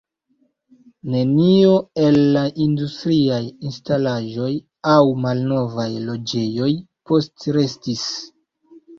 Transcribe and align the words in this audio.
Nenio 1.15 1.73
el 2.03 2.15
la 2.37 2.41
industriaj 2.63 3.41
instalaĵoj 3.71 4.49
aŭ 4.93 4.95
malnovaj 5.25 5.85
loĝejoj 6.07 6.71
postrestis. 7.11 8.07